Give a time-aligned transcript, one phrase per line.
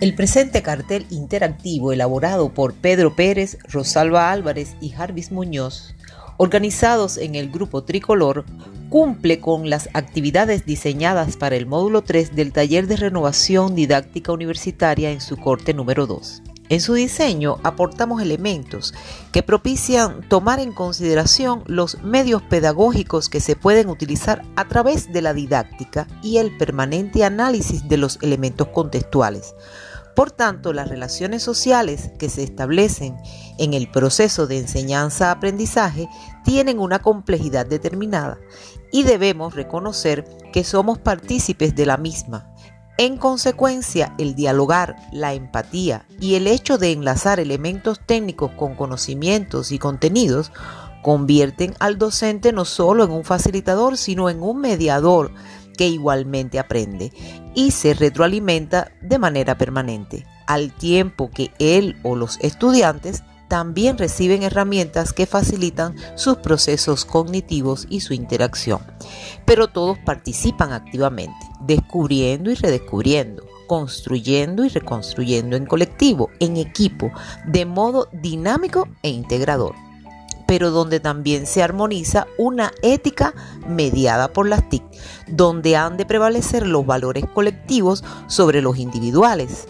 [0.00, 5.94] El presente cartel interactivo elaborado por Pedro Pérez, Rosalba Álvarez y Jarvis Muñoz,
[6.38, 8.46] organizados en el grupo Tricolor,
[8.88, 15.10] cumple con las actividades diseñadas para el módulo 3 del taller de renovación didáctica universitaria
[15.10, 16.44] en su corte número 2.
[16.70, 18.94] En su diseño aportamos elementos
[19.32, 25.20] que propician tomar en consideración los medios pedagógicos que se pueden utilizar a través de
[25.20, 29.54] la didáctica y el permanente análisis de los elementos contextuales
[30.14, 33.16] por tanto, las relaciones sociales que se establecen
[33.58, 36.08] en el proceso de enseñanza-aprendizaje
[36.44, 38.38] tienen una complejidad determinada
[38.92, 42.52] y debemos reconocer que somos partícipes de la misma.
[42.98, 49.72] En consecuencia, el dialogar, la empatía y el hecho de enlazar elementos técnicos con conocimientos
[49.72, 50.52] y contenidos
[51.02, 55.32] convierten al docente no solo en un facilitador, sino en un mediador
[55.80, 57.10] que igualmente aprende
[57.54, 64.42] y se retroalimenta de manera permanente, al tiempo que él o los estudiantes también reciben
[64.42, 68.82] herramientas que facilitan sus procesos cognitivos y su interacción.
[69.46, 77.10] Pero todos participan activamente, descubriendo y redescubriendo, construyendo y reconstruyendo en colectivo, en equipo,
[77.46, 79.74] de modo dinámico e integrador
[80.50, 83.34] pero donde también se armoniza una ética
[83.68, 84.82] mediada por las TIC,
[85.28, 89.68] donde han de prevalecer los valores colectivos sobre los individuales.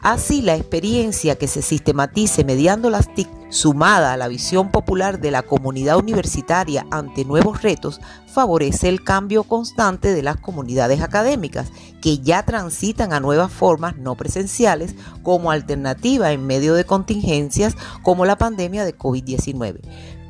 [0.00, 5.32] Así, la experiencia que se sistematice mediando las TIC, sumada a la visión popular de
[5.32, 8.00] la comunidad universitaria ante nuevos retos,
[8.32, 14.14] favorece el cambio constante de las comunidades académicas, que ya transitan a nuevas formas no
[14.14, 14.94] presenciales
[15.24, 19.80] como alternativa en medio de contingencias como la pandemia de COVID-19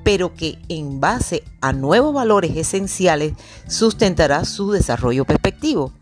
[0.02, 3.34] pero que en base a nuevos valores esenciales
[3.68, 5.92] sustentará su desarrollo perspectivo.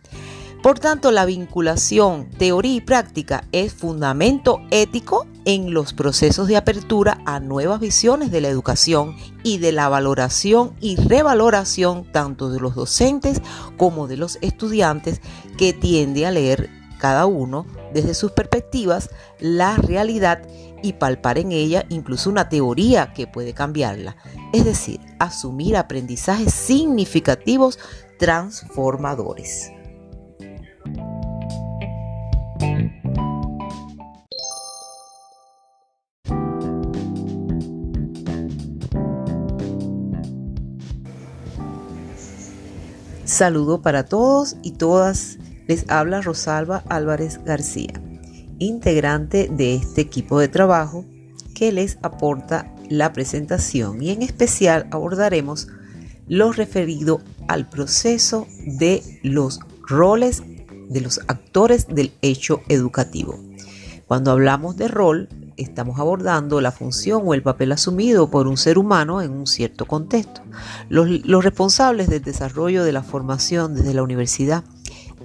[0.62, 7.22] Por tanto, la vinculación teoría y práctica es fundamento ético en los procesos de apertura
[7.26, 12.74] a nuevas visiones de la educación y de la valoración y revaloración tanto de los
[12.74, 13.40] docentes
[13.76, 15.20] como de los estudiantes
[15.56, 19.10] que tiende a leer cada uno desde sus perspectivas
[19.40, 20.42] la realidad
[20.82, 24.16] y palpar en ella incluso una teoría que puede cambiarla,
[24.52, 27.78] es decir, asumir aprendizajes significativos
[28.18, 29.72] transformadores.
[43.28, 45.38] Saludo para todos y todas.
[45.68, 48.02] Les habla Rosalba Álvarez García
[48.58, 51.04] integrante de este equipo de trabajo
[51.54, 55.68] que les aporta la presentación y en especial abordaremos
[56.26, 60.42] lo referido al proceso de los roles
[60.88, 63.38] de los actores del hecho educativo.
[64.06, 65.28] Cuando hablamos de rol,
[65.58, 69.86] estamos abordando la función o el papel asumido por un ser humano en un cierto
[69.86, 70.40] contexto.
[70.88, 74.64] Los, los responsables del desarrollo de la formación desde la universidad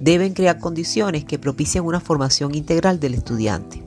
[0.00, 3.82] deben crear condiciones que propicien una formación integral del estudiante.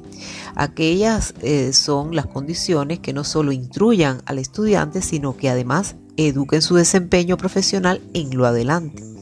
[0.55, 6.61] Aquellas eh, son las condiciones que no solo instruyan al estudiante, sino que además eduquen
[6.61, 9.16] su desempeño profesional en lo adelante.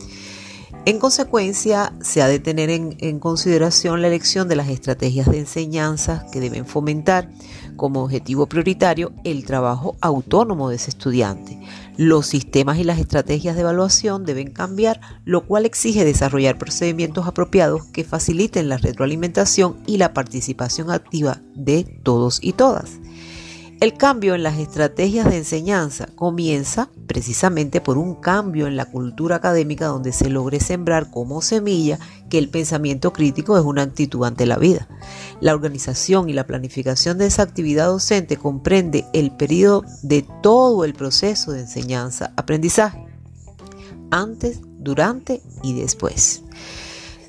[0.88, 6.28] En consecuencia, se ha de tener en, consideración la elección de las estrategias de enseñanza
[6.31, 7.31] que deben fomentar
[7.75, 11.59] como objetivo prioritario el trabajo autónomo de ese estudiante.
[11.97, 17.85] Los sistemas y las estrategias de evaluación deben cambiar, lo cual exige desarrollar procedimientos apropiados
[17.85, 23.00] que faciliten la retroalimentación y la participación activa de todos y todas.
[23.81, 29.36] El cambio en las estrategias de enseñanza comienza precisamente por un cambio en la cultura
[29.36, 32.00] académica donde se logre sembrar como semilla
[32.30, 34.88] que el pensamiento crítico es una actitud ante la vida.
[35.41, 40.94] La organización y la planificación de esa actividad docente comprende el periodo de todo el
[40.94, 43.06] proceso de enseñanza-aprendizaje,
[44.09, 46.44] antes, durante y después.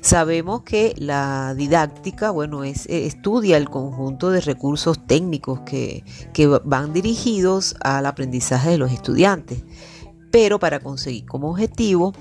[0.07, 6.47] Sabemos que la didáctica, bueno, es, eh, estudia el conjunto de recursos técnicos que, que
[6.47, 9.65] van dirigidos al aprendizaje de los estudiantes,
[10.31, 12.13] pero para conseguir como objetivo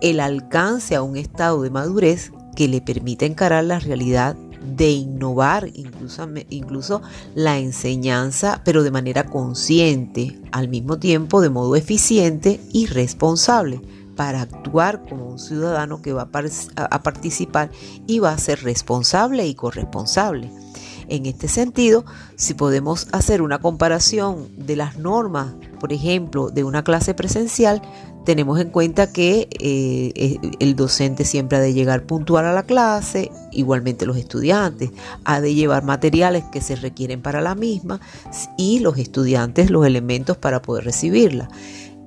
[0.00, 4.34] el alcance a un estado de madurez que le permita encarar la realidad
[4.64, 7.00] de innovar incluso, incluso
[7.36, 13.80] la enseñanza, pero de manera consciente, al mismo tiempo de modo eficiente y responsable
[14.20, 17.70] para actuar como un ciudadano que va a, participar
[18.06, 20.50] y va a ser responsable y corresponsable.
[21.08, 22.04] En este sentido,
[22.36, 27.80] si podemos hacer una comparación de las normas, por ejemplo, de una clase presencial,
[28.26, 33.32] tenemos en cuenta que eh, el docente siempre ha de llegar puntual a la clase,
[33.52, 34.90] igualmente los estudiantes,
[35.24, 38.02] ha de llevar materiales que se requieren para la misma
[38.58, 41.48] y los estudiantes los elementos para poder recibirla.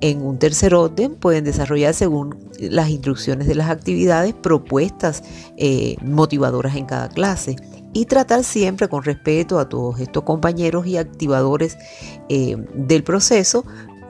[0.04, 5.24] En un tercer orden pueden desarrollar según las instrucciones de las actividades propuestas
[5.56, 7.56] eh, motivadoras en cada clase
[7.94, 11.78] y tratar siempre con respeto a todos estos compañeros y activadores
[12.28, 13.64] eh, del proceso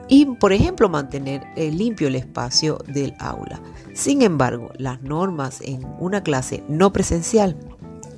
[0.09, 3.61] y, por ejemplo, mantener eh, limpio el espacio del aula.
[3.93, 7.55] Sin embargo, las normas en una clase no presencial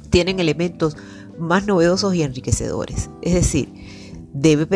[0.10, 0.98] tienen elementos
[1.38, 3.12] más novedosos y enriquecedores.
[3.22, 3.72] Es decir,
[4.40, 4.68] debe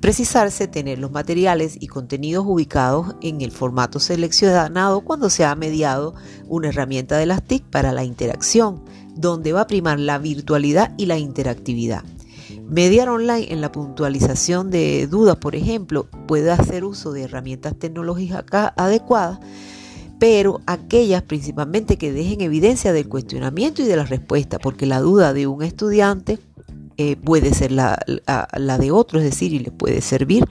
[0.00, 6.14] precisarse tener los materiales y contenidos ubicados en el formato seleccionado cuando se ha mediado
[6.46, 8.84] una herramienta de las TIC para la interacción,
[9.16, 12.04] donde va a primar la virtualidad y la interactividad.
[12.68, 18.44] Mediar online en la puntualización de dudas, por ejemplo, puede hacer uso de herramientas tecnológicas
[18.76, 19.40] adecuadas,
[20.20, 25.32] pero aquellas principalmente que dejen evidencia del cuestionamiento y de la respuesta, porque la duda
[25.32, 26.38] de un estudiante
[27.02, 30.46] eh, puede ser la, la, de otro, es decir, y le puede servir.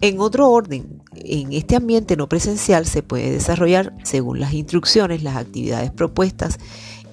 [0.00, 5.36] En otro orden, en este ambiente no presencial se puede desarrollar, según las instrucciones, las
[5.36, 6.58] actividades propuestas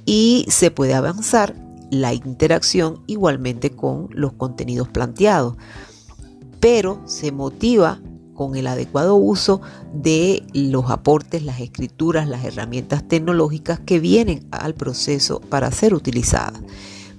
[0.05, 1.53] y se puede avanzar
[1.89, 5.57] la interacción igualmente con los contenidos planteados,
[6.61, 7.99] pero se motiva
[8.33, 9.59] con el adecuado uso
[9.93, 16.61] de los aportes, las escrituras, las herramientas tecnológicas que vienen al proceso para ser utilizadas.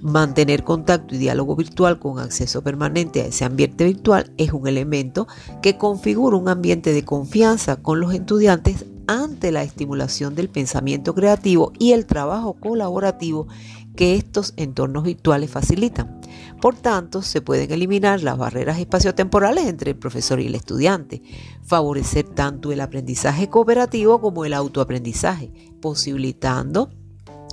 [0.03, 5.29] Mantener contacto y diálogo virtual con acceso permanente a ese ambiente virtual es un elemento
[5.63, 11.73] que configura un ambiente de confianza con los estudiantes ante la estimulación del pensamiento creativo
[11.79, 13.47] y el trabajo colaborativo
[13.95, 16.21] que estos entornos virtuales facilitan.
[16.61, 21.23] Por tanto, se pueden eliminar las barreras espaciotemporales entre el profesor y el estudiante,
[21.63, 26.91] favorecer tanto el aprendizaje cooperativo como el autoaprendizaje, posibilitando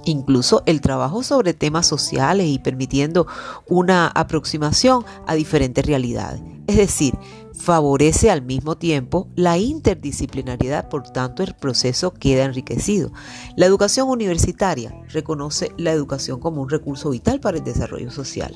[0.10, 3.28] incluso el trabajo sobre temas sociales y permitiendo
[3.68, 6.42] una aproximación a diferentes realidades.
[6.68, 7.16] Es decir,
[7.54, 13.12] favorece al mismo tiempo la interdisciplinariedad, por tanto el proceso queda enriquecido.
[13.56, 18.56] La educación universitaria reconoce la educación como un recurso vital para el desarrollo social.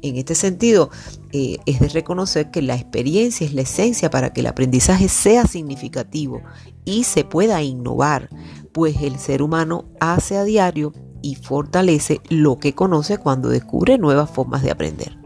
[0.00, 0.90] En este sentido,
[1.32, 5.44] eh, es de reconocer que la experiencia es la esencia para que el aprendizaje sea
[5.46, 6.42] significativo
[6.84, 8.28] y se pueda innovar,
[8.72, 14.30] pues el ser humano hace a diario y fortalece lo que conoce cuando descubre nuevas
[14.30, 15.18] formas de aprender.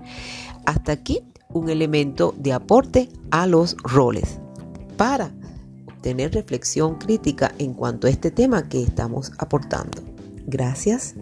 [0.64, 1.20] Hasta aquí
[1.50, 4.38] un elemento de aporte a los roles
[4.96, 5.32] para
[5.86, 10.02] obtener reflexión crítica en cuanto a este tema que estamos aportando.
[10.46, 11.14] Gracias.